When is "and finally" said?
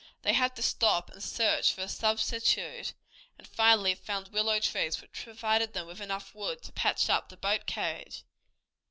3.37-3.93